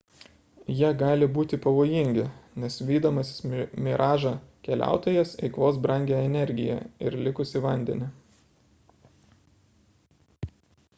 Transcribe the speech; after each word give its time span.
jie 0.77 0.87
gali 1.01 1.25
būti 1.33 1.59
pavojingi 1.65 2.23
nes 2.63 2.77
vydamasis 2.87 3.45
miražą 3.89 4.33
keliautojas 4.69 5.35
eikvos 5.49 5.79
brangią 5.87 6.25
energiją 6.31 6.81
ir 7.09 7.21
likusį 7.29 7.65
vandenį 7.71 8.11